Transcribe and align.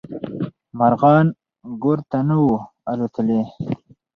مارغان 0.77 1.25
ګور 1.81 1.99
ته 2.09 2.17
نه 2.27 2.35
وو 2.41 2.55
الوتلي. 2.91 3.41